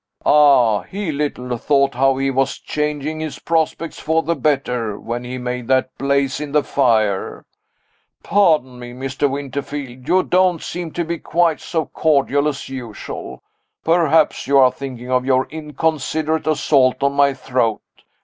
[0.25, 5.37] Ah, he little thought how he was changing his prospects for the better, when he
[5.37, 7.45] made that blaze in the fire!
[8.23, 9.29] Pardon me, Mr.
[9.29, 13.43] Winterfield, you don't seem to be quite so cordial as usual.
[13.83, 17.83] Perhaps you are thinking of your inconsiderate assault on my throat?